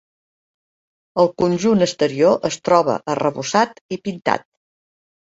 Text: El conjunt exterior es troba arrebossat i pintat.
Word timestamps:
El 1.23 1.27
conjunt 1.41 1.85
exterior 1.85 2.39
es 2.49 2.57
troba 2.69 2.95
arrebossat 3.15 3.77
i 3.97 3.99
pintat. 4.07 4.47